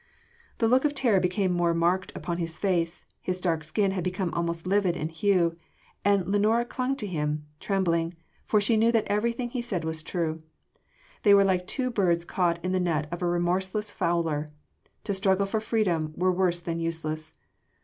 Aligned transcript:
The 0.57 0.67
look 0.67 0.83
of 0.83 0.95
terror 0.95 1.19
became 1.19 1.51
more 1.51 1.75
marked 1.75 2.11
upon 2.15 2.37
his 2.39 2.57
face, 2.57 3.05
his 3.21 3.39
dark 3.39 3.63
skin 3.63 3.91
had 3.91 4.03
become 4.03 4.33
almost 4.33 4.65
livid 4.65 4.97
in 4.97 5.09
hue: 5.09 5.59
and 6.03 6.25
Lenora 6.27 6.65
clung 6.65 6.95
to 6.95 7.05
him, 7.05 7.45
trembling, 7.59 8.15
for 8.47 8.59
she 8.59 8.77
knew 8.77 8.91
that 8.93 9.05
everything 9.05 9.51
he 9.51 9.61
said 9.61 9.85
was 9.85 10.01
true. 10.01 10.41
They 11.21 11.35
were 11.35 11.45
like 11.45 11.67
two 11.67 11.91
birds 11.91 12.25
caught 12.25 12.57
in 12.65 12.71
the 12.71 12.79
net 12.79 13.13
of 13.13 13.21
a 13.21 13.27
remorseless 13.27 13.91
fowler: 13.91 14.49
to 15.03 15.13
struggle 15.13 15.45
for 15.45 15.59
freedom 15.59 16.13
were 16.15 16.31
worse 16.31 16.61
than 16.61 16.79
useless. 16.79 17.33